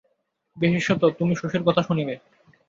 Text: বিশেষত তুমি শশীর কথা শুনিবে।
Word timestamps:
বিশেষত 0.57 1.01
তুমি 1.19 1.33
শশীর 1.35 1.61
কথা 1.63 1.81
শুনিবে। 1.83 2.15